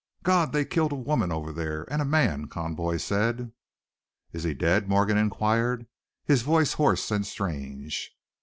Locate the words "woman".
0.95-1.31